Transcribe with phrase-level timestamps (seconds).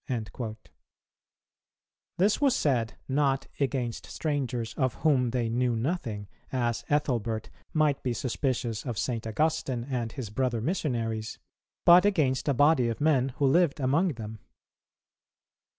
[0.09, 0.55] "[245:1]
[2.17, 8.11] This was said, not against strangers of whom they knew nothing, as Ethelbert might be
[8.11, 9.27] suspicious of St.
[9.27, 11.37] Augustine and his brother missionaries,
[11.85, 14.39] but against a body of men who lived among them.